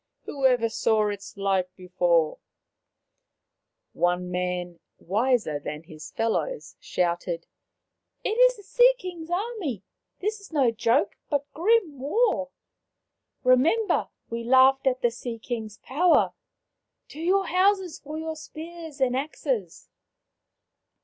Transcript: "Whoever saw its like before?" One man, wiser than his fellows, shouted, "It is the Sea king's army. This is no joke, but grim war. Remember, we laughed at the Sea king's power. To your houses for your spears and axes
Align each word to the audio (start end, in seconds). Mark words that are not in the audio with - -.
"Whoever 0.25 0.67
saw 0.67 1.09
its 1.09 1.37
like 1.37 1.75
before?" 1.75 2.39
One 3.93 4.31
man, 4.31 4.79
wiser 4.97 5.59
than 5.59 5.83
his 5.83 6.09
fellows, 6.09 6.75
shouted, 6.79 7.45
"It 8.23 8.31
is 8.31 8.57
the 8.57 8.63
Sea 8.63 8.95
king's 8.97 9.29
army. 9.29 9.83
This 10.19 10.39
is 10.39 10.51
no 10.51 10.71
joke, 10.71 11.17
but 11.29 11.45
grim 11.53 11.99
war. 11.99 12.49
Remember, 13.43 14.09
we 14.27 14.43
laughed 14.43 14.87
at 14.87 15.03
the 15.03 15.11
Sea 15.11 15.37
king's 15.37 15.77
power. 15.77 16.33
To 17.09 17.19
your 17.19 17.45
houses 17.45 17.99
for 17.99 18.17
your 18.17 18.35
spears 18.35 18.99
and 18.99 19.15
axes 19.15 19.87